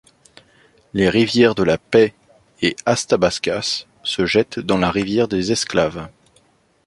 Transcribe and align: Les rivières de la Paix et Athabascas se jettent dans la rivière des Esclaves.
Les 0.95 1.09
rivières 1.09 1.53
de 1.53 1.61
la 1.61 1.77
Paix 1.77 2.15
et 2.63 2.75
Athabascas 2.87 3.85
se 4.01 4.25
jettent 4.25 4.57
dans 4.59 4.79
la 4.79 4.89
rivière 4.89 5.27
des 5.27 5.51
Esclaves. 5.51 6.07